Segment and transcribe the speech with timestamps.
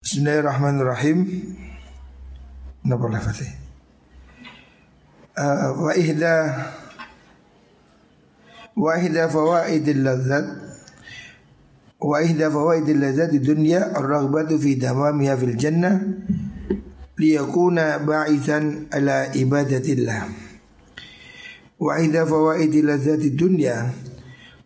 [0.00, 1.28] Bismillahirrahmanirrahim.
[2.88, 3.52] Napa lafaznya?
[5.36, 6.34] Uh, wa ihda
[8.80, 10.46] wa ihda fawaidil ladzat
[12.00, 16.00] wa ihda fawaidil ladzat dunya ar-raghbatu fi dawamiha fil jannah
[17.20, 20.32] liyakuna ba'ithan ala ibadatillah.
[21.76, 23.84] Wa ihda fawaidil ladzat di dunya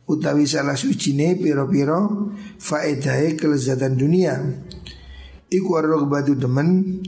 [0.07, 2.31] utawi salah suci ne piro-piro
[2.63, 4.39] faedahe kelezatan dunia
[5.53, 7.01] Iku ar-raghbatu demen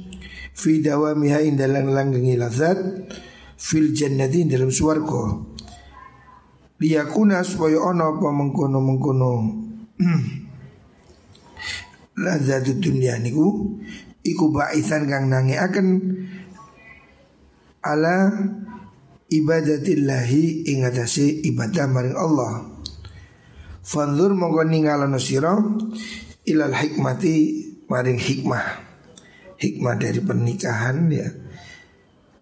[0.57, 2.79] fi dawamiha indalang langgengi lazat
[3.57, 5.45] fil jannati dalam swarga.
[6.77, 9.33] Liyakuna supaya ono apa mengkono-mengkono
[12.25, 13.81] lazat dunia niku
[14.25, 15.89] iku baisan kang akan
[17.87, 18.35] ala
[19.31, 22.67] ibadatillahi ing atase ibadah maring Allah.
[23.87, 25.55] Fanzur mongko ningalana sira
[26.43, 28.67] ilal hikmati maring hikmah
[29.57, 31.29] hikmah dari pernikahan ya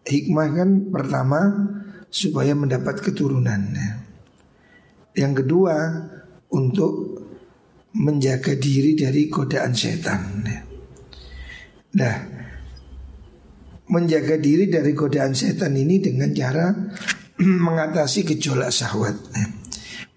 [0.05, 1.41] hikmah kan pertama
[2.13, 3.91] supaya mendapat keturunan ya.
[5.19, 5.75] yang kedua
[6.53, 7.23] untuk
[7.95, 10.61] menjaga diri dari godaan setan ya.
[11.95, 12.17] nah
[13.85, 16.73] menjaga diri dari godaan setan ini dengan cara
[17.67, 19.47] mengatasi gejolak syahwat ya.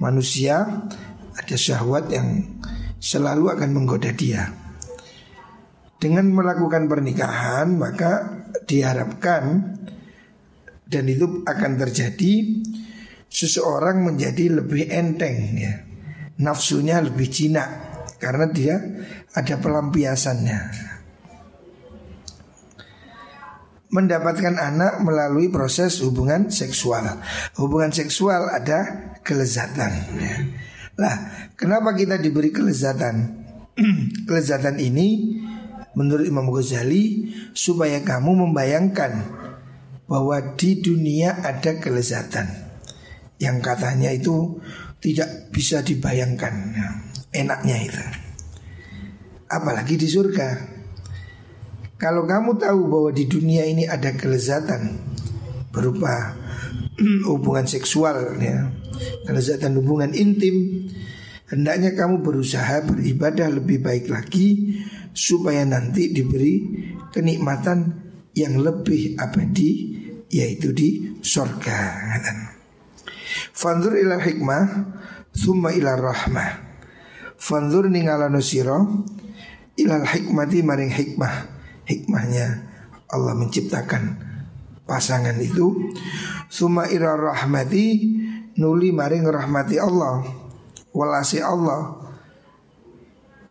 [0.02, 0.56] manusia
[1.38, 2.58] ada syahwat yang
[2.98, 4.67] selalu akan menggoda dia
[5.98, 9.74] dengan melakukan pernikahan maka diharapkan
[10.88, 12.64] dan itu akan terjadi
[13.28, 15.74] seseorang menjadi lebih enteng ya.
[16.38, 17.70] Nafsunya lebih jinak
[18.22, 18.78] karena dia
[19.34, 20.60] ada pelampiasannya.
[23.88, 27.24] Mendapatkan anak melalui proses hubungan seksual.
[27.56, 30.36] Hubungan seksual ada kelezatan ya.
[30.98, 31.16] Lah,
[31.56, 33.48] kenapa kita diberi kelezatan?
[34.28, 35.38] kelezatan ini
[35.98, 39.26] menurut Imam Ghazali supaya kamu membayangkan
[40.06, 42.46] bahwa di dunia ada kelezatan.
[43.42, 44.62] Yang katanya itu
[45.02, 46.78] tidak bisa dibayangkan.
[47.34, 48.04] Enaknya itu.
[49.50, 50.78] Apalagi di surga.
[51.98, 55.02] Kalau kamu tahu bahwa di dunia ini ada kelezatan
[55.74, 56.38] berupa
[57.30, 58.70] hubungan seksual ya
[59.26, 60.90] kelezatan hubungan intim
[61.50, 64.77] hendaknya kamu berusaha beribadah lebih baik lagi
[65.18, 66.62] supaya nanti diberi
[67.10, 68.06] kenikmatan
[68.38, 69.98] yang lebih abadi
[70.30, 71.80] yaitu di surga.
[73.58, 74.66] Fanzur ila hikmah
[75.34, 76.70] summa ila rahmah.
[77.42, 79.06] Fanzur ningalano siro
[79.74, 81.58] ilal hikmati maring hikmah.
[81.88, 82.68] Hikmahnya
[83.10, 84.20] Allah menciptakan
[84.84, 85.96] pasangan itu
[86.52, 87.86] summa ila rahmati
[88.60, 90.28] nuli maring rahmati Allah
[90.92, 91.96] walasi Allah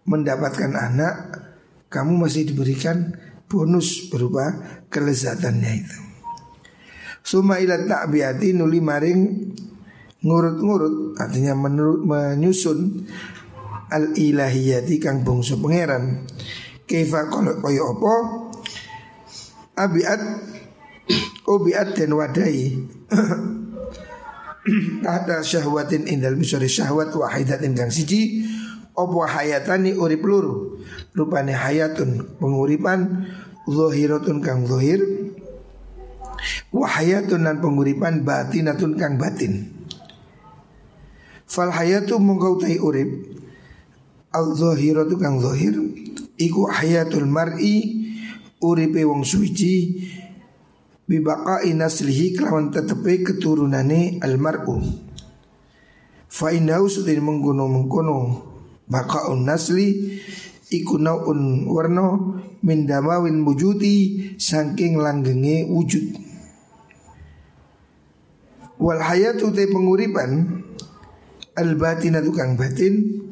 [0.05, 1.46] mendapatkan anak
[1.87, 3.15] kamu masih diberikan
[3.47, 4.53] bonus berupa
[4.91, 5.99] kelezatannya itu.
[7.27, 9.21] Suma ila ta'biyati nuli maring
[10.23, 13.07] ngurut-ngurut artinya menurut menyusun
[13.91, 16.27] al ilahiyati kang bangsa pangeran.
[16.87, 18.15] Kaifa kalau kaya apa
[19.75, 20.21] abiat
[21.51, 22.79] obiat dan wadai
[25.19, 28.47] ada syahwatin indal misori syahwat wahidatin kang siji
[28.97, 30.81] opo hayatani urip luru.
[31.13, 33.29] Rupane hayatun penguripan
[33.69, 35.01] zahiratun kang zahir
[36.71, 39.73] wa hayatun dan penguripan batinatun kang batin.
[41.47, 43.09] Fal hayatu mongkau tai urip
[44.35, 45.79] al zahiratu kang zahir
[46.37, 48.05] iku hayatul mar'i
[48.61, 50.05] uripe wong suci.
[51.07, 54.83] Bibaka inaslihi kelawan tetepe keturunane al mar'u.
[56.27, 58.19] Fa inau sudah mengkono mengkono
[58.87, 60.19] bakaun nasli
[60.71, 62.19] iku naun warna
[62.63, 66.07] min damawin wujudi saking langgenge wujud.
[68.77, 70.63] Wal hayatu te penguripan
[71.57, 73.25] al batina tukang batin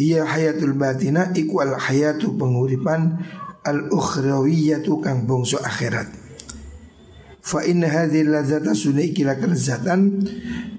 [0.00, 3.20] iya hayatul batina iku al hayatu penguripan
[3.62, 6.08] al ukhrawiyatu kang bongso akhirat.
[7.42, 10.24] Fa inna hadhihi ladzata sunai kila kelezatan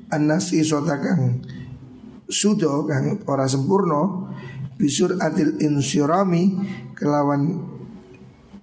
[0.07, 1.43] an-nasi kang
[2.33, 4.33] sudo kang ora sempurna
[4.73, 6.57] bisur atil insirami
[6.97, 7.61] kelawan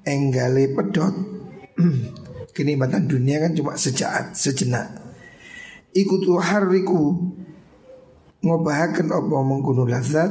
[0.02, 1.14] enggale pedot
[2.56, 4.90] kenikmatan dunia kan cuma sejaat sejenak.
[5.94, 7.34] Ikutu hariku
[8.42, 10.30] ngobahaken apa mengkuno lazat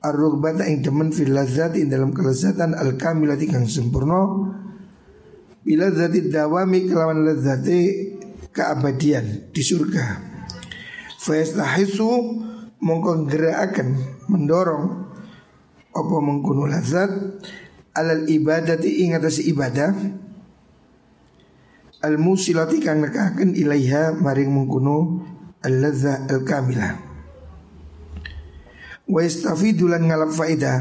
[0.00, 4.48] Ar-rugbata ing demen fil lazat ing dalam kelezatan al-kamilati kang sempurna
[5.60, 7.80] Bila zati dawami kelawan lazati
[8.48, 10.29] keabadian di surga
[11.20, 12.08] Fayastahisu
[12.80, 13.88] mongko akan
[14.32, 14.84] mendorong
[15.92, 17.12] apa mengkuno lazat
[17.92, 19.92] alal ibadati ing atas ibadah
[22.00, 25.20] al musilati kang nekaken ilaiha maring mengkuno
[25.60, 26.96] al al kamilah
[29.04, 30.80] wa yastafidulan ngalap faidah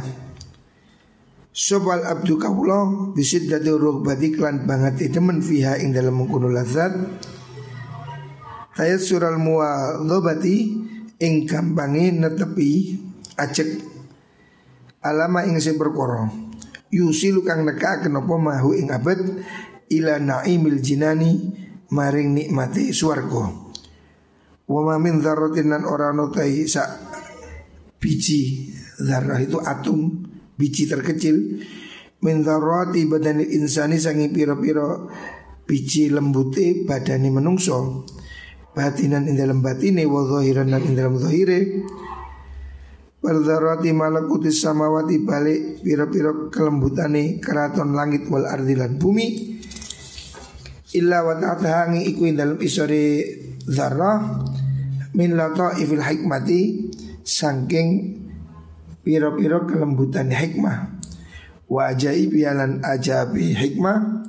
[1.50, 6.95] Sobal abdu kawula bisid dadi rugbati klan banget temen fiha ing dalam mengkuno lazat
[8.77, 10.57] Tayat sural muwadhabati
[11.19, 12.95] ing gampange netepi
[13.36, 13.81] acek
[15.04, 16.30] alama ing sing perkara.
[16.89, 19.19] Yusilu kang neka kenapa mahu ing abad
[19.89, 21.54] ila naimil jinani
[21.92, 23.51] maring nikmati swarga.
[24.69, 26.13] Wa ma min dzarratin lan ora
[26.69, 26.83] sa
[27.98, 28.69] biji.
[29.00, 30.27] Zarah itu atom
[30.60, 31.38] biji terkecil.
[32.19, 35.07] Min dzarrati badani insani sangi piro-piro
[35.63, 38.04] biji lembute badani menungso
[38.79, 41.83] batinan ing dalam batine wa zahiran ing dalam zahire.
[43.19, 49.27] Wal dzarrati malakutis samawati balik pira-pira kelembutane keraton langit wal ardi lan bumi.
[50.95, 53.27] Illa wa ta'tahangi iku dalam isore
[53.67, 54.39] zarrah
[55.11, 56.87] min ifil hikmati
[57.27, 58.15] saking
[59.03, 61.03] pira-pira kelembutan hikmah.
[61.67, 64.23] Wa ajaib yalan ajabi hikmah.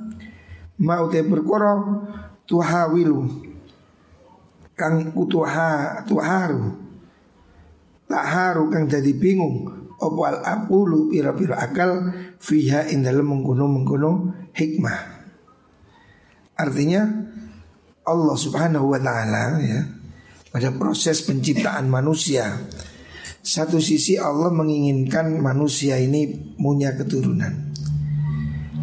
[0.83, 1.79] Mau te perkara
[2.43, 3.50] tuhawilu
[4.81, 6.73] kang utuha tuharu
[8.09, 9.69] tak haru kang jadi bingung
[10.01, 12.09] opo al akulu pira-pira akal
[12.41, 14.11] fiha in dalam mengkuno mengkuno
[14.57, 15.21] hikmah.
[16.57, 17.05] Artinya
[18.01, 19.79] Allah subhanahu wa ta'ala ya
[20.49, 22.65] pada proses penciptaan manusia
[23.41, 27.73] satu sisi Allah menginginkan manusia ini punya keturunan.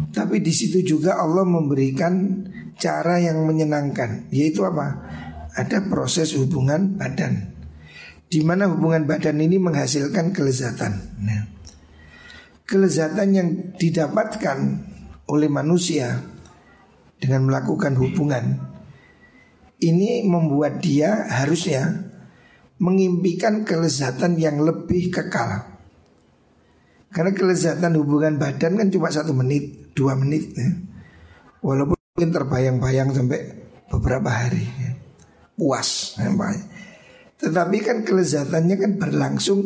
[0.09, 2.43] Tapi di situ juga Allah memberikan
[2.79, 5.03] cara yang menyenangkan yaitu apa
[5.57, 7.59] ada proses hubungan badan
[8.29, 10.93] di mana hubungan badan ini menghasilkan kelezatan.
[11.25, 11.49] Nah,
[12.69, 14.57] kelezatan yang didapatkan
[15.25, 16.21] oleh manusia
[17.17, 18.69] dengan melakukan hubungan
[19.81, 22.05] ini membuat dia harusnya
[22.77, 25.65] mengimpikan kelezatan yang lebih kekal.
[27.09, 30.69] Karena kelezatan hubungan badan kan cuma satu menit, dua menit, ya.
[31.65, 31.97] walaupun
[32.29, 34.61] terbayang-bayang sampai beberapa hari.
[34.61, 34.98] Ya
[35.59, 36.63] puas namanya.
[37.39, 39.63] Tetapi kan kelezatannya kan berlangsung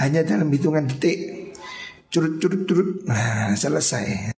[0.00, 1.52] hanya dalam hitungan detik.
[2.08, 2.90] Curut curut curut.
[3.04, 4.32] Nah, selesai.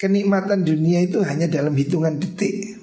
[0.00, 2.80] Kenikmatan dunia itu hanya dalam hitungan detik.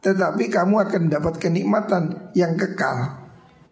[0.00, 3.24] Tetapi kamu akan dapat kenikmatan yang kekal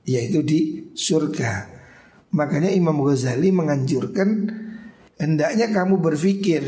[0.08, 0.60] yaitu di
[0.96, 1.68] surga.
[2.32, 4.48] Makanya Imam Ghazali menganjurkan
[5.20, 6.64] hendaknya kamu berpikir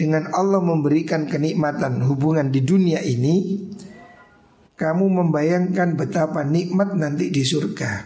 [0.00, 3.68] dengan Allah memberikan kenikmatan hubungan di dunia ini
[4.80, 8.00] Kamu membayangkan betapa nikmat nanti di surga.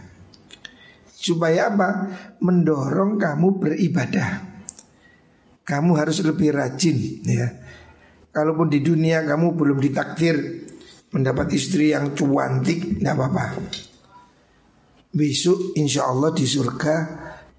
[1.06, 2.10] Supaya apa?
[2.42, 4.42] Mendorong kamu beribadah.
[5.62, 7.46] Kamu harus lebih rajin ya.
[8.34, 10.66] Kalaupun di dunia kamu belum ditakdir
[11.14, 13.54] Mendapat istri yang cuantik Tidak apa-apa.
[15.14, 16.94] Besok insya Allah di surga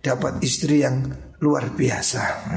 [0.03, 1.07] Dapat istri yang
[1.39, 2.51] luar biasa.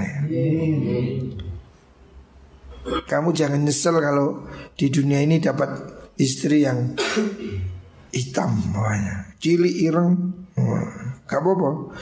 [3.08, 5.70] Kamu jangan nyesel kalau di dunia ini dapat
[6.16, 6.96] istri yang
[8.12, 9.36] hitam pokoknya.
[9.38, 10.14] Cili ireng.
[11.28, 11.94] Gak apa-apa.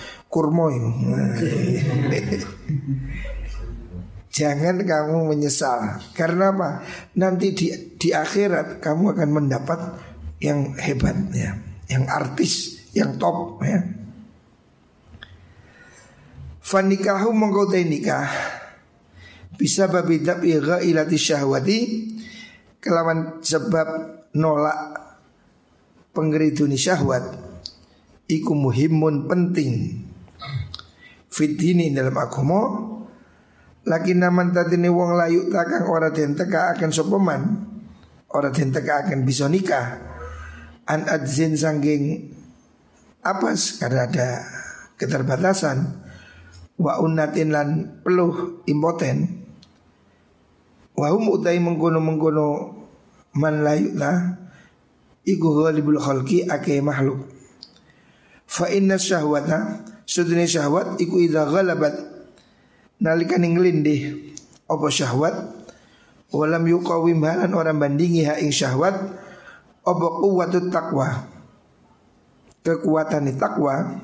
[4.37, 6.85] Jangan kamu menyesal Karena apa?
[7.17, 9.81] Nanti di, di akhirat kamu akan mendapat
[10.45, 11.57] yang hebat ya
[11.89, 12.53] Yang artis,
[12.93, 13.81] yang top ya
[16.61, 18.29] Fanikahu mengkotai nikah
[19.57, 21.79] bisa babi dabi ghailati syahwati.
[22.77, 23.89] Kelawan sebab
[24.37, 24.79] nolak
[26.15, 27.25] penggeriduni syahwat
[28.31, 30.05] iku muhimun penting.
[31.27, 32.61] Fitini dalam agama
[33.87, 37.43] lagi naman tatini wong layu takang ora den teka akan sopeman
[38.33, 40.01] ora den teka akan bisa nikah.
[40.87, 42.31] An adzin sangging
[43.27, 44.29] apes karena ada
[44.95, 46.07] keterbatasan.
[46.77, 47.69] Wa unatin lan
[48.05, 49.46] peluh impoten
[50.97, 52.47] Wahum utai mengkono mengkono
[53.37, 54.41] man layukna
[55.29, 57.29] Iku ghalibul khalqi ake makhluk
[58.49, 61.93] Fa inna syahwata Sudini syahwat iku idha ghalabat.
[63.03, 64.33] Nalikan ngelindih
[64.65, 65.35] Apa syahwat?
[66.33, 68.97] Walam yuqawim halan orang bandingi ha ing syahwat
[69.85, 71.29] Apa kuwatut takwa
[72.65, 74.01] Kekuatan takwa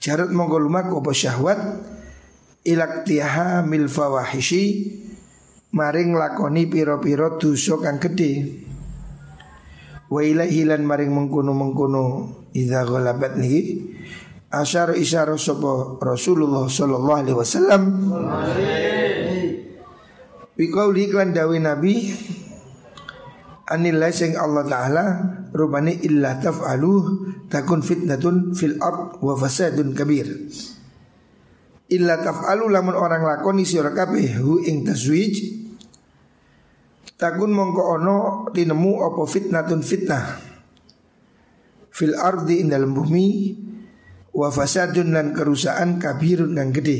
[0.00, 1.60] Jarat monggo lumaku apa syahwat?
[2.64, 4.64] Ilaktiha mil fawahishi
[5.72, 8.64] maring lakoni piro-piro dosa kang gede.
[10.08, 12.04] Wa ilaihi lan maring mengkono-mengkono
[12.56, 13.92] idza ghalabat niki
[14.48, 17.82] Asyara isyara sapa Rasulullah sallallahu alaihi wasallam
[20.56, 22.08] Wikauli iklan dawi Nabi
[23.68, 25.04] Anillah sing Allah Ta'ala
[25.52, 26.92] Rupani illa taf'alu
[27.52, 30.32] Takun fitnatun fil ard Wa fasadun kabir
[31.92, 35.57] Illa taf'alu lamun orang lakoni sira kabeh hu ing tazwij
[37.18, 38.16] Takun mongko ono
[38.54, 40.48] tinemu apa fitnatun fitnah
[41.90, 43.58] Fil ardi ing dalam bumi
[44.30, 46.94] wa fasadun dan kerusakan kabirun dan gede.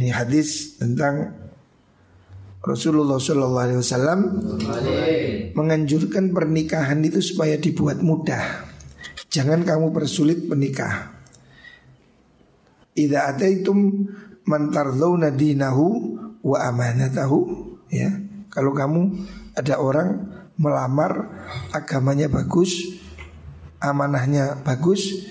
[0.00, 1.28] Ini hadis tentang
[2.64, 4.20] Rasulullah Shallallahu Alaihi Wasallam
[5.52, 8.64] menganjurkan pernikahan itu supaya dibuat mudah.
[9.28, 11.12] Jangan kamu persulit menikah.
[12.96, 14.08] Ida ataitum
[14.48, 17.38] mantardawna dinahu wa amanatahu
[17.92, 18.27] ya.
[18.58, 19.02] Kalau kamu
[19.54, 20.18] ada orang
[20.58, 21.30] melamar
[21.70, 22.98] agamanya bagus,
[23.78, 25.30] amanahnya bagus,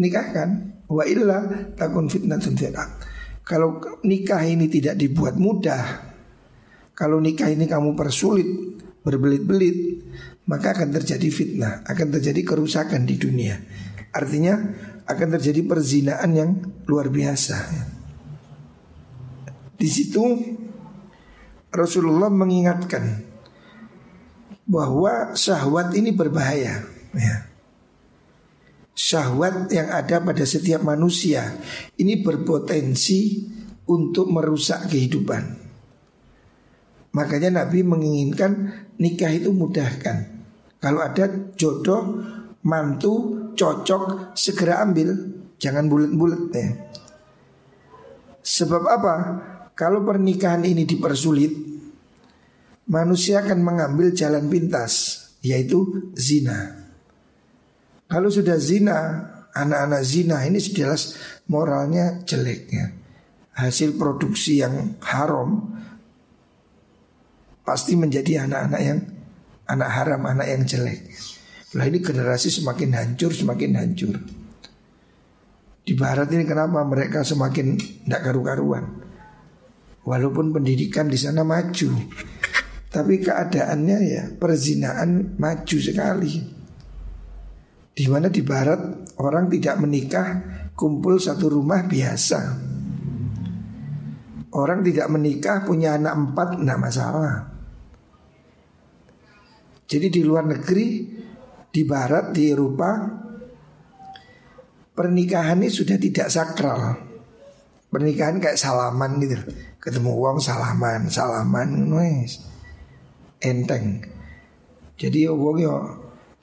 [0.00, 1.44] nikahkan wa illa
[1.76, 2.72] takun fitnatun fil
[3.44, 6.08] Kalau nikah ini tidak dibuat mudah,
[6.96, 8.48] kalau nikah ini kamu persulit,
[9.04, 10.08] berbelit-belit,
[10.48, 13.60] maka akan terjadi fitnah, akan terjadi kerusakan di dunia.
[14.16, 14.56] Artinya
[15.04, 16.50] akan terjadi perzinaan yang
[16.88, 17.56] luar biasa.
[19.76, 20.24] Di situ
[21.68, 23.24] Rasulullah mengingatkan
[24.68, 26.84] bahwa syahwat ini berbahaya.
[27.16, 27.48] Ya
[28.98, 31.54] syahwat yang ada pada setiap manusia
[31.94, 33.46] ini berpotensi
[33.86, 35.54] untuk merusak kehidupan.
[37.14, 40.42] Makanya Nabi menginginkan nikah itu mudahkan.
[40.82, 42.20] Kalau ada jodoh,
[42.66, 45.14] mantu, cocok, segera ambil,
[45.56, 46.68] jangan bulat-bulat ya.
[48.44, 49.14] Sebab apa?
[49.78, 51.54] Kalau pernikahan ini dipersulit,
[52.90, 56.90] manusia akan mengambil jalan pintas, yaitu zina.
[58.10, 59.22] Kalau sudah zina,
[59.54, 61.14] anak-anak zina ini jelas
[61.46, 62.90] moralnya jelek ya.
[63.54, 65.78] Hasil produksi yang haram
[67.62, 68.98] pasti menjadi anak-anak yang
[69.70, 71.06] anak haram, anak yang jelek.
[71.78, 74.18] Lah ini generasi semakin hancur, semakin hancur.
[75.86, 79.07] Di barat ini kenapa mereka semakin tidak karu-karuan?
[80.08, 81.92] Walaupun pendidikan di sana maju,
[82.88, 86.40] tapi keadaannya ya perzinaan maju sekali.
[87.92, 90.28] Di mana di barat orang tidak menikah
[90.72, 92.40] kumpul satu rumah biasa.
[94.56, 97.34] Orang tidak menikah punya anak empat tidak masalah.
[99.84, 101.04] Jadi di luar negeri,
[101.68, 102.96] di barat, di Eropa,
[104.96, 106.96] pernikahan ini sudah tidak sakral.
[107.92, 109.36] Pernikahan kayak salaman gitu.
[109.78, 112.42] Ketemu uang salaman, salaman, nulis
[113.38, 114.02] enteng.
[114.98, 115.74] Jadi uang yo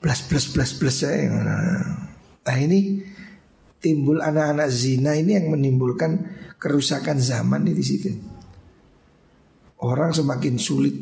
[0.00, 1.28] plus plus plus plus saya.
[1.28, 3.04] Nah ini
[3.80, 6.24] timbul anak-anak zina ini yang menimbulkan
[6.56, 8.16] kerusakan zaman di situ.
[9.76, 10.96] Orang semakin sulit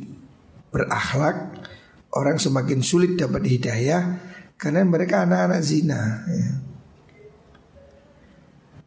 [0.74, 1.62] berakhlak,
[2.10, 4.18] orang semakin sulit dapat hidayah
[4.58, 6.26] karena mereka anak-anak zina.
[6.26, 6.50] Ya.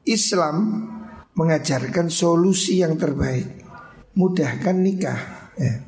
[0.08, 0.56] Islam
[1.38, 3.62] mengajarkan solusi yang terbaik,
[4.17, 5.53] mudahkan nikah.
[5.56, 5.86] Ya.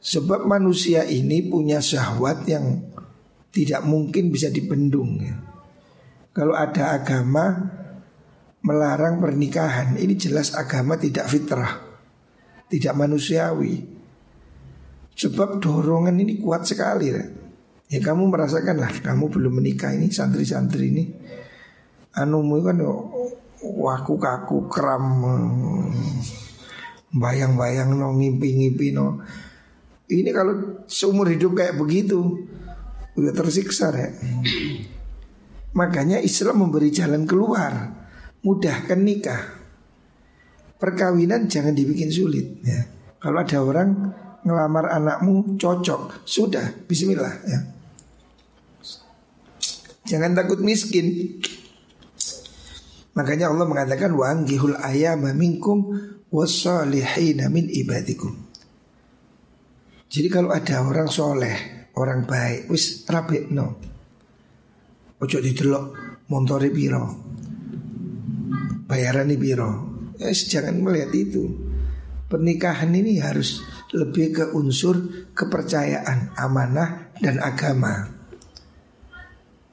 [0.00, 2.84] Sebab manusia ini punya syahwat yang
[3.50, 5.34] tidak mungkin bisa dibendung ya.
[6.30, 7.58] Kalau ada agama
[8.62, 11.80] melarang pernikahan, ini jelas agama tidak fitrah,
[12.68, 13.82] tidak manusiawi.
[15.16, 17.24] Sebab dorongan ini kuat sekali ya.
[17.90, 21.04] Ya kamu merasakanlah, kamu belum menikah ini santri-santri ini,
[22.14, 22.78] anumu kan
[23.60, 25.06] waku kaku kram,
[27.14, 29.20] bayang-bayang no ngimpi-ngimpi no.
[30.10, 32.18] Ini kalau seumur hidup kayak begitu
[33.14, 34.10] Udah tersiksa ya
[35.78, 37.94] Makanya Islam memberi jalan keluar
[38.42, 39.42] Mudahkan nikah.
[40.80, 42.88] Perkawinan jangan dibikin sulit ya.
[43.20, 43.88] Kalau ada orang
[44.42, 47.60] ngelamar anakmu cocok Sudah bismillah ya.
[50.10, 51.38] Jangan takut miskin
[53.14, 55.90] Makanya Allah mengatakan wa anggihul ayama minkum
[56.30, 58.34] wasalihina min ibadikum.
[60.10, 63.78] Jadi kalau ada orang soleh, orang baik, wis rapi no.
[65.20, 65.84] Ojo didelok
[66.30, 67.04] montore biro,
[68.90, 69.70] bayaran biro.
[70.18, 71.70] Ya, jangan melihat itu.
[72.30, 78.06] Pernikahan ini harus lebih ke unsur kepercayaan, amanah dan agama.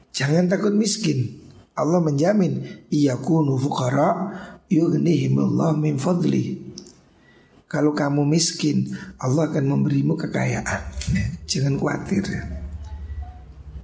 [0.09, 1.36] Jangan takut miskin.
[1.77, 4.09] Allah menjamin iyakunu fuqara
[4.65, 6.73] yughnihimullah min fadli.
[7.67, 10.81] Kalau kamu miskin, Allah akan memberimu kekayaan.
[11.13, 12.23] Ya, jangan khawatir.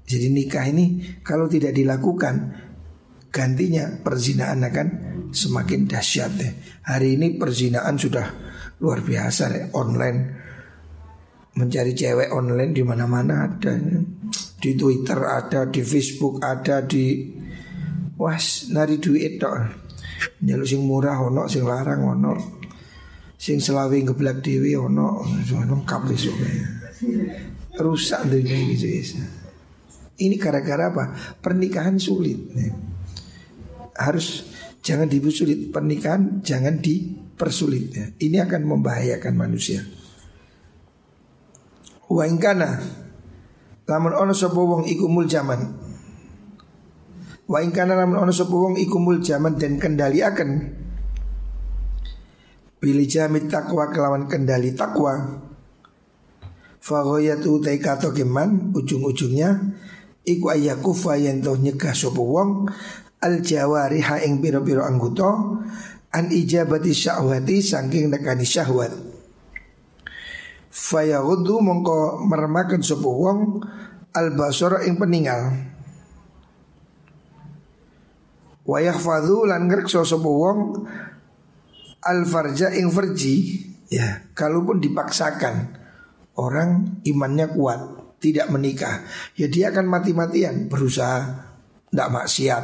[0.08, 2.58] Jadi nikah ini kalau tidak dilakukan,
[3.30, 4.88] gantinya perzinaan akan
[5.36, 6.32] semakin dahsyat.
[6.88, 8.26] Hari ini perzinaan sudah
[8.80, 10.20] luar biasa deh, online
[11.54, 13.78] mencari cewek online di mana-mana ada
[14.58, 17.30] di Twitter ada di Facebook ada di
[18.18, 19.82] was nari duit tok.
[20.44, 22.34] Nyeluk sing murah ono sing larang ono.
[23.36, 26.38] Sing selawi ngeblak dewi ono lengkap besok
[27.74, 29.18] rusak dunia gitu
[30.22, 31.18] ini gara-gara apa?
[31.42, 32.38] Pernikahan sulit
[33.98, 34.46] harus
[34.86, 35.74] jangan dipersulit.
[35.74, 39.82] Pernikahan jangan dipersulit ini akan membahayakan manusia.
[42.14, 42.78] Wa ingkana
[43.90, 45.10] lamun ono sapa wong iku.
[47.54, 50.50] Wa ingkana lamun ono sapa wong iku muljaman dan kendali akan
[52.82, 55.38] Pilih jamit takwa kelawan kendali takwa
[56.82, 59.70] Fagoyatu taikato keman ujung-ujungnya
[60.26, 62.74] Iku ayakufa yang toh nyegah sopo wong
[63.22, 65.62] Al jawariha ing biro-biro anggota
[66.14, 68.94] An ijabati syahwati sangking nekani syahwat.
[70.70, 73.66] Fayahudu mongko meremakan sapa wong
[74.14, 75.73] albasara ing peninggal.
[78.64, 80.88] Wa yahfadhu lan ngrekso sapa wong
[82.04, 83.60] al farja ing farji
[83.92, 85.76] ya kalaupun dipaksakan
[86.40, 87.80] orang imannya kuat
[88.24, 89.04] tidak menikah
[89.36, 91.48] ya dia akan mati-matian berusaha
[91.92, 92.64] tidak maksiat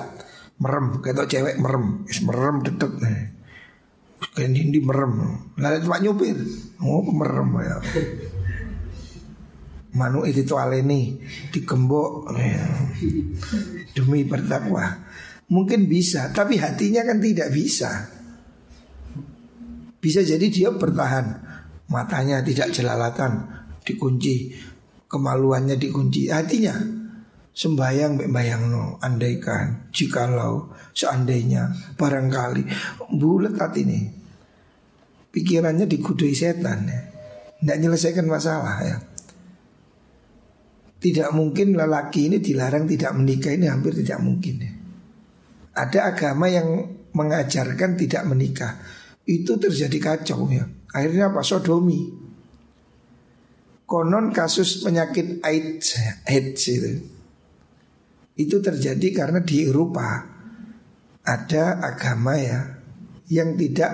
[0.60, 3.40] merem kayak cewek merem merem detek nih
[4.20, 5.40] Kain hindi merem.
[5.56, 6.38] Lalu pak nyupir.
[6.84, 7.78] Oh merem ya.
[9.96, 11.18] Manu itu aleni
[11.50, 12.68] dikembok ya.
[13.96, 15.09] demi bertakwa.
[15.50, 18.06] Mungkin bisa, tapi hatinya kan tidak bisa.
[20.00, 21.26] Bisa jadi dia bertahan,
[21.90, 23.50] matanya tidak jelalatan,
[23.82, 24.54] dikunci,
[25.10, 27.00] kemaluannya dikunci, hatinya
[27.60, 32.64] sembayang membayang no, andaikan, jikalau, seandainya, barangkali,
[33.20, 34.02] bulat hati ini.
[35.30, 37.00] Pikirannya digudui setan ya.
[37.60, 38.98] Tidak menyelesaikan masalah ya.
[41.00, 44.72] Tidak mungkin lelaki ini dilarang tidak menikah ini hampir tidak mungkin ya.
[45.80, 46.68] Ada agama yang
[47.16, 48.76] mengajarkan tidak menikah.
[49.24, 50.68] Itu terjadi kacau ya.
[50.92, 51.40] Akhirnya apa?
[51.40, 52.28] Sodomi.
[53.88, 57.20] Konon kasus penyakit AIDS, AIDS itu
[58.40, 60.24] itu terjadi karena di Eropa
[61.28, 62.80] ada agama ya
[63.28, 63.92] yang tidak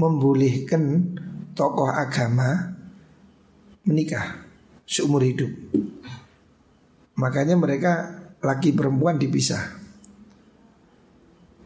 [0.00, 1.12] membolehkan
[1.52, 2.74] tokoh agama
[3.84, 4.40] menikah
[4.88, 5.52] seumur hidup.
[7.20, 9.83] Makanya mereka laki perempuan dipisah.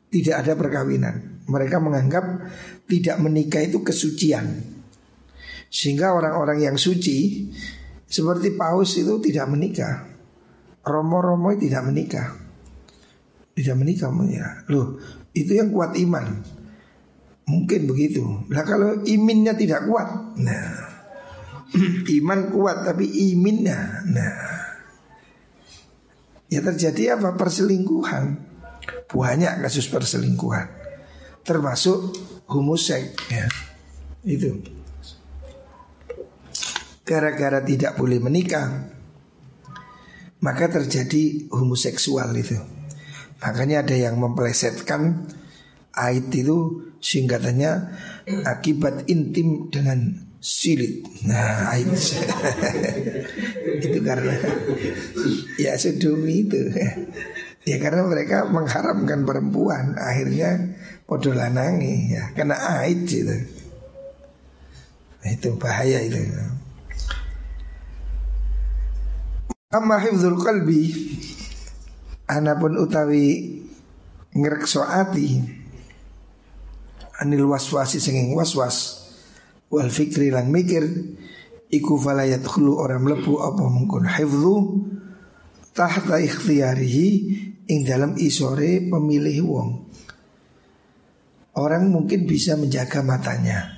[0.09, 1.45] Tidak ada perkawinan.
[1.49, 2.25] Mereka menganggap
[2.89, 4.65] tidak menikah itu kesucian.
[5.69, 7.49] Sehingga orang-orang yang suci
[8.09, 10.19] seperti paus itu tidak menikah.
[10.89, 12.29] Romo-romo tidak menikah
[13.53, 14.97] Tidak menikah ya Loh
[15.37, 16.27] itu yang kuat iman
[17.49, 20.09] Mungkin begitu Nah kalau iminnya tidak kuat
[20.41, 20.69] Nah
[22.19, 24.41] Iman kuat tapi iminnya Nah
[26.49, 27.37] Ya terjadi apa?
[27.37, 28.48] Perselingkuhan
[29.09, 30.69] Banyak kasus perselingkuhan
[31.45, 32.13] Termasuk
[32.49, 33.49] homosek ya.
[34.25, 34.61] Itu
[37.09, 38.99] Gara-gara tidak boleh menikah
[40.39, 42.59] maka terjadi homoseksual itu.
[43.43, 45.31] Makanya ada yang memplesetkan
[45.95, 47.71] ait itu singkatannya
[48.47, 51.03] akibat intim dengan silit.
[51.27, 51.91] Nah, ait
[53.87, 54.35] itu karena
[55.59, 56.61] ya sedumi itu.
[57.69, 60.73] Ya karena mereka mengharamkan perempuan, akhirnya
[61.05, 63.37] podo lanangi ya karena ait itu.
[65.19, 66.17] Nah, itu bahaya itu.
[69.69, 70.97] Amma hifdzul qalbi
[72.29, 73.57] Anapun utawi
[74.37, 75.41] ngrekso ati
[77.25, 79.09] anil waswasi senging waswas
[79.73, 80.85] wal fikri lan mikir
[81.73, 84.57] iku falayat khulu orang melebu apa mungkin hifdzu
[85.73, 87.09] tahta ikhtiyarihi
[87.69, 89.71] ing dalam isore pemilih wong.
[91.61, 93.77] Orang mungkin bisa menjaga matanya.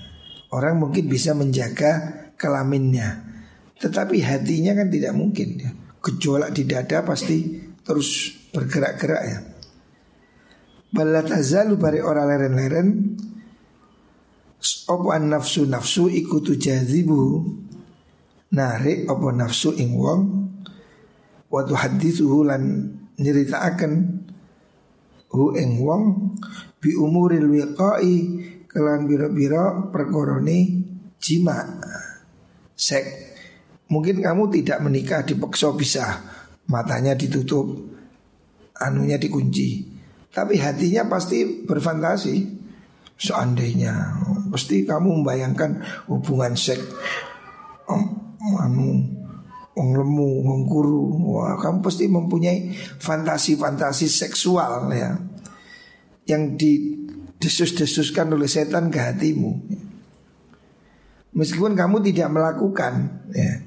[0.55, 3.27] Orang mungkin bisa menjaga kelaminnya.
[3.81, 5.49] Tetapi hatinya kan tidak mungkin.
[5.59, 9.39] Ya gejolak di dada pasti terus bergerak-gerak ya.
[10.91, 12.89] Bala tazalu bari ora leren-leren.
[14.91, 17.47] Opo an nafsu nafsu ikutu jazibu.
[18.51, 20.23] Narik opo nafsu ing wong.
[21.51, 22.63] Watu hadithuhu lan
[23.21, 23.93] akan
[25.31, 26.35] Hu ing wong
[26.81, 28.15] Bi umuril wiqai
[28.71, 30.59] Kelan biro-biro perkoroni
[31.19, 31.59] jima.
[32.75, 33.05] Sek
[33.91, 36.07] Mungkin kamu tidak menikah dipeksa bisa.
[36.71, 37.67] Matanya ditutup
[38.81, 39.85] Anunya dikunci.
[40.31, 42.37] Tapi hatinya pasti berfantasi
[43.21, 44.17] Seandainya
[44.49, 46.83] Pasti kamu membayangkan hubungan seks
[47.91, 48.03] oh,
[48.63, 49.20] anu
[49.71, 55.15] Wong lemu, wong kuru Wah kamu pasti mempunyai fantasi-fantasi seksual ya.
[56.27, 59.53] Yang didesus-desuskan oleh setan ke hatimu.
[61.31, 63.63] Meskipun kamu tidak melakukan ya,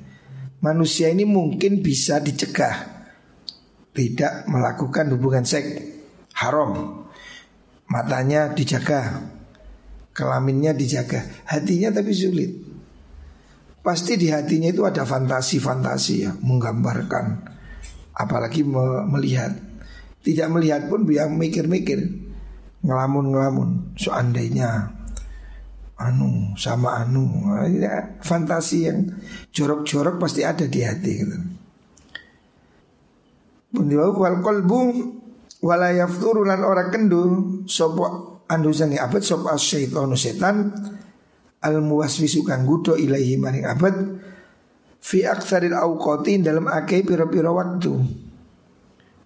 [0.64, 2.92] Manusia ini mungkin bisa dicegah
[3.94, 5.70] Tidak melakukan hubungan seks.
[6.36, 7.04] Haram.
[7.88, 9.22] Matanya dijaga.
[10.12, 11.24] Kelaminnya dijaga.
[11.48, 12.73] Hatinya tapi sulit
[13.84, 17.26] Pasti di hatinya itu ada fantasi-fantasi ya Menggambarkan.
[18.16, 19.52] Apalagi me melihat.
[20.24, 22.00] Tidak melihat pun dia mikir-mikir
[22.80, 24.00] Ngelamun-ngelamun.
[24.00, 25.04] Seandainya
[26.00, 27.52] Anu sama anu.
[27.76, 29.14] Ya, Fantasi yang
[29.52, 31.38] jorok-jorok pasti ada di hati gitu.
[33.74, 34.80] Wal kolbu
[35.64, 40.76] wala yafturu lan ora kendu sapa andusane abad sop asyaitonu setan
[41.64, 43.96] al muwaswisu kang gudo ilaihi maring abad
[45.00, 47.92] fi aktsaril auqati dalam akeh pira-pira waktu.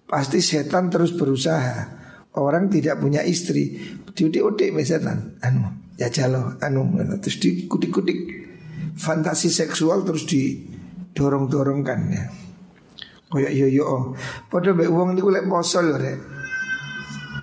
[0.08, 1.98] Pasti setan terus berusaha.
[2.38, 3.76] Orang tidak punya istri.
[4.14, 5.36] Diudik-udik setan.
[5.42, 8.18] Anu ya jalo anu terus dikudik-kudik
[8.94, 12.24] fantasi seksual terus didorong-dorongkan ya.
[13.28, 13.84] Koyak yo yo
[14.48, 16.18] padha mbek wong niku lek poso lho rek.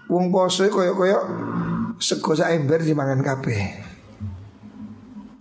[0.09, 1.19] Wong poso koyo-koyo
[2.01, 3.84] sego sak ember dimangan kabeh.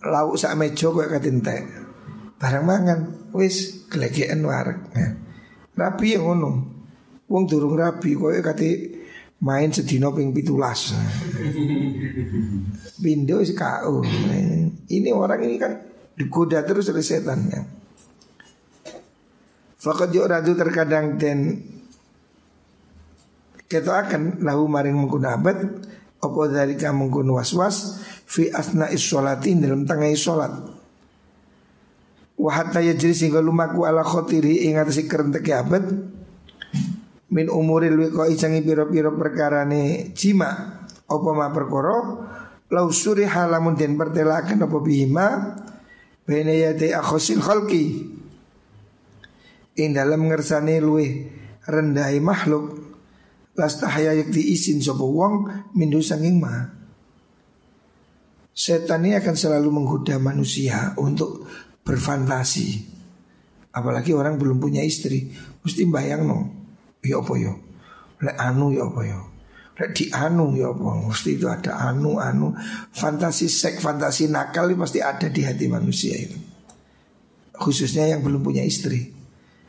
[0.05, 1.65] Lauk sak meja koyo katintek.
[2.37, 3.01] Barang mangan
[3.33, 4.81] wis glegeken wareg.
[4.93, 5.17] Ya.
[5.75, 6.51] Rapi yang ngono.
[7.25, 9.01] Wong durung rapi koyo kate
[9.41, 10.53] main sedina ping 17.
[13.03, 14.05] Pindo wis KO.
[14.93, 15.73] Ini orang ini kan
[16.15, 17.65] digoda terus oleh setan ya.
[19.81, 21.61] Fakat yo radu terkadang dan
[23.69, 25.45] kita akan lahu maring menggunakan
[26.25, 30.53] apa dari kamu kun was-was Fi asna isolatin dalam tengah isolat
[32.35, 35.85] Wahatta yajri sehingga lumaku ala khotiri ingat si kerentek abad
[37.31, 40.51] Min umuril wiko icangi piro-piro perkara ni jima
[41.07, 42.27] Apa ma perkoro
[42.75, 45.27] Lau suri halamun den pertelakan apa bihima
[46.27, 48.03] Bene yate akhosil khalki
[49.79, 51.07] In dalam ngersani luwe
[51.71, 52.83] rendahi makhluk
[53.55, 55.47] Lastahaya yak diisin sopo wong
[55.79, 56.67] mindu sanging ma
[58.55, 61.43] Setan ini akan selalu menggoda manusia untuk
[61.83, 62.95] berfantasi.
[63.75, 65.35] Apalagi orang belum punya istri.
[65.67, 66.39] Mesti bayang no
[67.03, 67.53] Ya apa ya?
[68.23, 69.19] Lek anu ya apa ya?
[69.83, 71.11] Lek di anu ya apa?
[71.11, 72.55] Mesti itu ada anu-anu
[72.95, 76.39] Fantasi seks, fantasi nakal ini pasti ada di hati manusia itu.
[77.59, 79.11] Khususnya yang belum punya istri.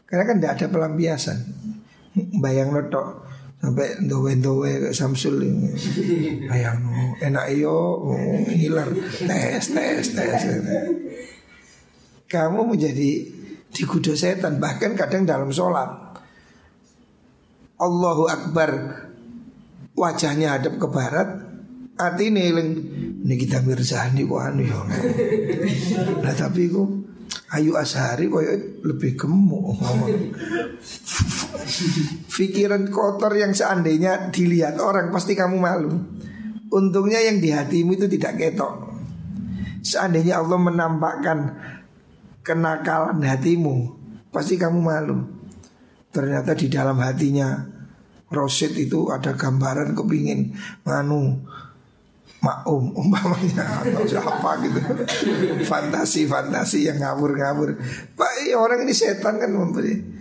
[0.06, 1.38] Karena kan tidak ada pelampiasan.
[2.39, 3.25] Bayang notok
[3.65, 5.73] sampai dowe-dowe ke Samsul ini.
[6.45, 6.86] Bayang
[7.17, 8.93] enak iyo oh, hilar
[9.25, 10.41] tes tes tes.
[12.30, 13.25] Kamu menjadi
[13.73, 15.89] digudo setan bahkan kadang dalam sholat.
[17.82, 18.71] Allahu Akbar
[19.97, 21.28] wajahnya hadap ke barat
[21.95, 22.51] hati ini
[23.25, 24.80] ini kita mirzani kok anu ya.
[26.21, 26.89] Nah tapi kok
[27.56, 28.52] Ayu Ashari koyo
[28.84, 29.80] lebih gemuk
[32.28, 35.96] Pikiran kotor yang seandainya dilihat orang pasti kamu malu.
[36.68, 38.91] Untungnya yang di hatimu itu tidak ketok.
[39.80, 41.38] Seandainya Allah menampakkan
[42.44, 43.96] kenakalan hatimu
[44.36, 45.24] Pasti kamu malu.
[46.12, 47.56] Ternyata di dalam hatinya
[48.28, 50.52] Rosid itu ada gambaran kepingin
[50.84, 51.39] Manu
[52.46, 53.82] maum umpamanya.
[53.82, 54.80] Atau siapa gitu.
[55.66, 57.74] Fantasi-fantasi yang ngabur-ngabur.
[58.14, 60.16] Pak iya, orang ini setan kan memberi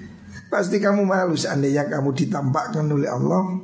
[0.54, 3.58] pasti kamu malu seandainya kamu ditampakkan oleh Allah.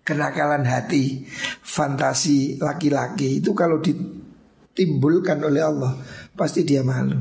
[0.00, 1.28] Kenakalan hati
[1.60, 5.92] fantasi laki-laki itu kalau ditimbulkan oleh Allah
[6.32, 7.20] pasti dia malu.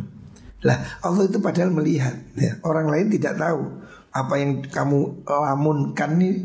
[0.63, 2.55] Lah Allah itu padahal melihat ya.
[2.63, 3.61] orang lain tidak tahu
[4.09, 6.35] apa yang kamu lamunkan nih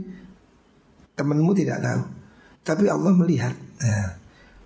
[1.14, 2.02] temanmu tidak tahu
[2.64, 3.54] tapi Allah melihat.
[3.78, 4.18] Ya.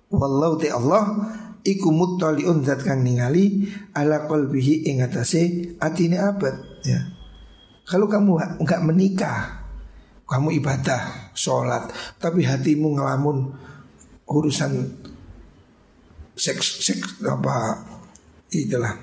[0.09, 1.29] Wallahu te Allah
[1.61, 6.55] iku muttaliun zat kang ningali ala qalbihi ing atase atine abad
[6.87, 6.99] ya.
[7.85, 9.65] Kalau kamu enggak menikah,
[10.29, 11.89] kamu ibadah, sholat,
[12.21, 13.49] tapi hatimu ngelamun
[14.29, 14.93] urusan
[16.37, 17.81] seks seks apa
[18.53, 18.93] itulah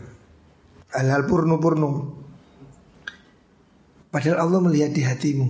[0.95, 2.15] hal-hal purnu-purnu.
[4.09, 5.47] Padahal Allah melihat di hatimu.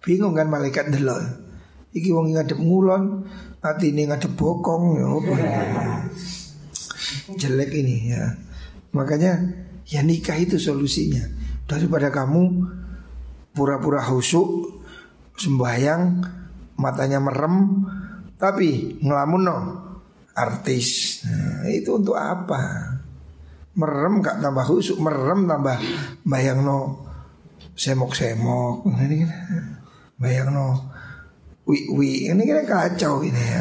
[0.00, 1.47] Bingung kan malaikat delok.
[1.94, 3.24] Iki wong ngadep ngulon,
[3.64, 5.34] hati ini ngadep bokong ya apa
[7.40, 8.36] Jelek ini ya.
[8.92, 9.40] Makanya
[9.88, 11.24] ya nikah itu solusinya.
[11.68, 12.64] Daripada kamu
[13.52, 14.80] pura-pura husuk
[15.38, 16.24] sembahyang
[16.78, 17.84] matanya merem
[18.38, 19.58] tapi ngelamun no
[20.38, 21.20] artis.
[21.26, 22.94] Nah, itu untuk apa?
[23.78, 25.78] Merem gak tambah khusuk, merem tambah
[26.22, 27.02] bayang no
[27.74, 28.86] semok-semok.
[28.86, 29.32] Ini kan
[30.18, 30.97] bayang no
[31.68, 33.60] wi wi ini kan kacau ini ya.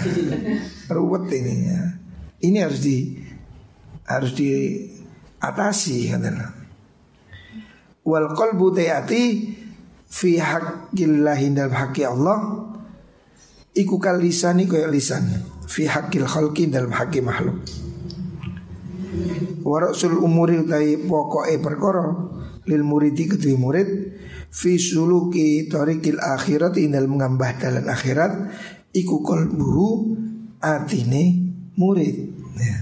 [0.96, 1.82] Ruwet ini ya.
[2.39, 3.20] Ini harus di
[4.08, 6.48] harus diatasi katanya.
[8.08, 9.24] Wal qalbu ta'ati
[10.08, 12.72] fi haqqillahi dalam haqqi Allah
[13.76, 15.28] iku kal lisani kaya lisan
[15.67, 17.60] fi haqqil khalqi dalam haqqi makhluk.
[19.67, 22.08] Warasul umuri utai pokoke perkara
[22.63, 23.89] lil muridi kedua murid
[24.51, 28.31] fi suluki tarikil akhirat inal mengambah dalam akhirat
[28.95, 30.17] iku qalbuhu
[30.62, 32.17] atine murid
[32.57, 32.77] ya.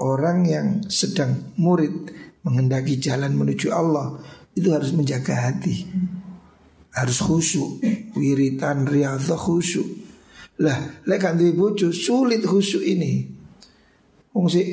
[0.00, 1.92] Orang yang sedang murid
[2.40, 4.16] mengendaki jalan menuju Allah
[4.56, 5.84] itu harus menjaga hati.
[6.90, 7.84] Harus khusyuk,
[8.16, 9.86] wiritan riyadhah khusyuk.
[10.64, 13.28] Lah, lek kan bojo sulit khusyuk ini.
[14.32, 14.64] Wong si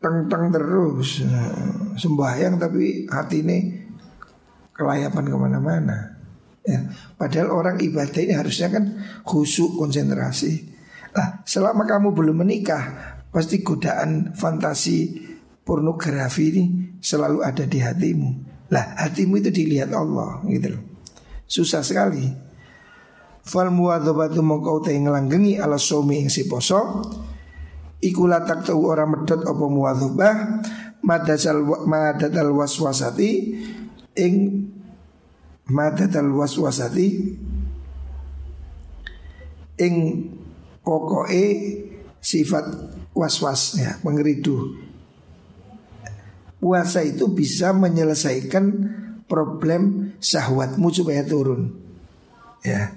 [0.00, 1.52] teng-teng terus nah,
[1.92, 3.58] sembahyang tapi hati ini
[4.80, 5.98] kelayapan ke mana-mana.
[6.64, 6.88] Ya,
[7.20, 8.84] padahal orang ibadah ini harusnya kan
[9.28, 10.72] khusyuk konsentrasi.
[11.12, 15.28] Nah, selama kamu belum menikah, pasti godaan fantasi
[15.64, 16.64] pornografi ini
[17.00, 18.28] selalu ada di hatimu.
[18.70, 20.82] Lah, hatimu itu dilihat Allah gitu loh.
[21.50, 22.30] Susah sekali.
[23.42, 27.02] Fal muwadzabatu mongko te nglanggengi ala sumi ing si poso
[27.98, 30.34] iku latak tau ora medhot apa muwadzabah
[31.02, 33.30] madasal madadal waswasati
[34.14, 34.34] ing
[35.70, 37.08] madadal waswasati
[39.80, 39.96] ing
[40.80, 41.46] Pokoknya
[42.18, 42.66] sifat
[43.12, 44.80] was-was ya, mengeridu.
[46.60, 48.64] Puasa itu bisa menyelesaikan
[49.30, 51.78] problem syahwatmu supaya turun.
[52.64, 52.96] Ya.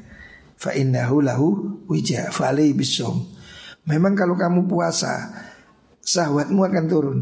[0.60, 1.48] Fa innahu lahu
[1.92, 3.30] wija fali bisom.
[3.84, 5.32] Memang kalau kamu puasa,
[6.02, 7.20] syahwatmu akan turun.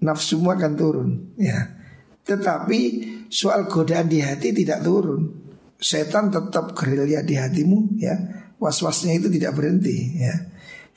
[0.00, 1.74] Nafsumu akan turun, ya.
[2.22, 2.80] Tetapi
[3.28, 5.46] soal godaan di hati tidak turun.
[5.78, 8.18] Setan tetap gerilya di hatimu, ya
[8.58, 10.34] was-wasnya itu tidak berhenti ya.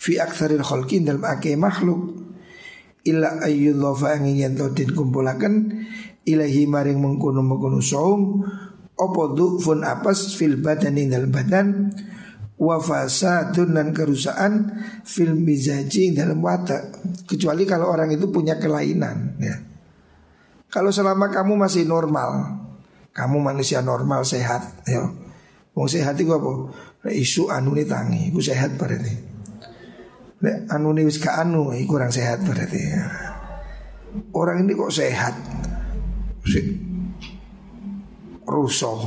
[0.02, 2.18] Fi aktsaril khalqin dalam ake makhluk
[3.06, 5.86] illa ayyudhafa angin to den kumpulaken
[6.26, 8.46] ilahi maring mengkono mengkono saum
[8.98, 9.22] apa
[9.62, 11.90] fun apas fil badani dalam badan
[12.62, 14.70] wa fasadun dan kerusakan
[15.02, 19.71] fil mizaji dalam watak kecuali kalau orang itu punya kelainan ya.
[20.72, 22.48] Kalau selama kamu masih normal,
[23.12, 25.04] kamu manusia normal sehat, ya.
[25.76, 26.72] Wong sehat itu apa?
[27.08, 29.14] Nek isu anu tangi, iku sehat berarti.
[30.42, 32.82] Nek anu wis anu, iku kurang sehat berarti.
[34.32, 35.36] Orang ini kok sehat?
[38.48, 39.00] Rusuh.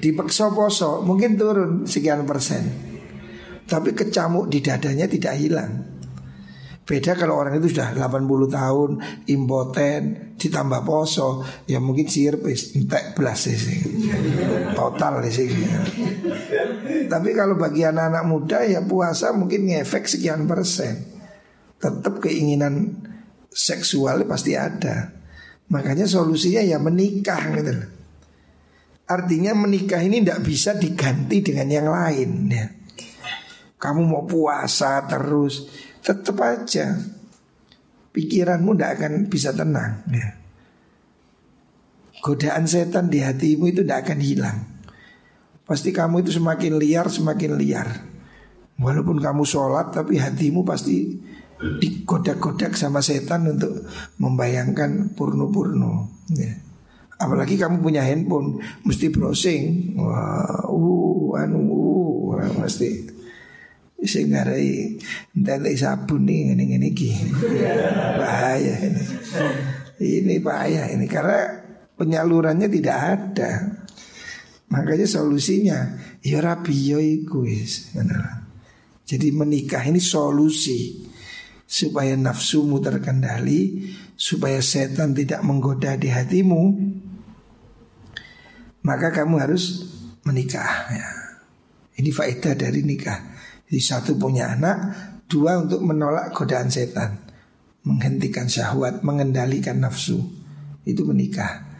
[0.00, 2.64] Dipaksa poso mungkin turun sekian persen.
[3.68, 5.89] Tapi kecamuk di dadanya tidak hilang.
[6.80, 8.90] Beda kalau orang itu sudah 80 tahun
[9.30, 13.78] impoten ditambah poso ya mungkin sirpis entek belas sih
[14.74, 15.46] total sih.
[17.06, 21.06] Tapi kalau bagi anak-anak muda ya puasa mungkin ngefek sekian persen.
[21.80, 22.98] Tetap keinginan
[23.48, 25.14] seksual pasti ada.
[25.70, 27.72] Makanya solusinya ya menikah gitu
[29.10, 32.66] Artinya menikah ini tidak bisa diganti dengan yang lain ya.
[33.80, 35.66] Kamu mau puasa terus
[36.00, 36.96] tetap aja
[38.10, 40.02] pikiranmu tidak akan bisa tenang.
[40.10, 40.36] Ya.
[42.20, 44.58] Godaan setan di hatimu itu tidak akan hilang.
[45.64, 47.88] Pasti kamu itu semakin liar, semakin liar.
[48.80, 51.16] Walaupun kamu sholat, tapi hatimu pasti
[51.60, 53.84] digodak-godak sama setan untuk
[54.16, 56.24] membayangkan purno-purno.
[56.32, 56.56] Ya.
[57.20, 59.94] Apalagi kamu punya handphone, mesti browsing.
[60.00, 61.60] Wah, uh, anu,
[62.32, 63.19] uh, mesti
[64.06, 64.96] sing ngarai
[65.36, 67.12] entek sabun nih ini ini iki.
[68.16, 69.02] Bahaya ini.
[70.00, 71.60] Ini bahaya ini karena
[72.00, 73.52] penyalurannya tidak ada.
[74.70, 75.78] Makanya solusinya
[76.24, 77.92] ya rapi yo iku wis.
[79.04, 81.10] Jadi menikah ini solusi
[81.66, 86.62] supaya nafsumu terkendali, supaya setan tidak menggoda di hatimu.
[88.86, 89.90] Maka kamu harus
[90.24, 91.08] menikah ya.
[92.00, 93.39] Ini faedah dari nikah.
[93.70, 94.78] Jadi satu punya anak,
[95.30, 97.22] dua untuk menolak godaan setan,
[97.86, 100.18] menghentikan syahwat, mengendalikan nafsu.
[100.82, 101.70] Itu menikah.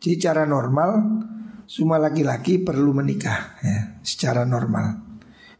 [0.00, 1.20] Jadi cara normal
[1.68, 5.04] semua laki-laki perlu menikah ya, secara normal.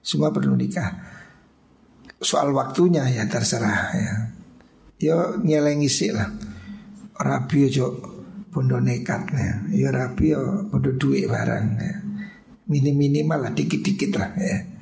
[0.01, 0.88] Semua perlu nikah.
[2.16, 4.14] Soal waktunya ya terserah ya.
[4.97, 6.33] Yo nyelengi sih lah.
[7.20, 7.87] Rabi ojo
[8.49, 9.53] bondo nekat ya.
[9.68, 11.97] Ya rapi ya bondo duit barang ya.
[12.73, 14.73] Minim minimal lah dikit-dikit lah ya.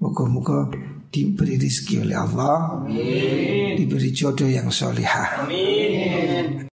[0.00, 0.72] Moga-moga
[1.12, 3.76] diberi rezeki oleh Allah, Amin.
[3.76, 5.44] diberi jodoh yang solihah.
[5.44, 6.60] Amin.